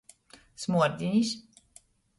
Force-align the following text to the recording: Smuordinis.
Smuordinis. 0.63 1.29